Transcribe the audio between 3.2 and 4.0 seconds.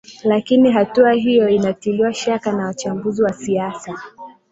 wa siasa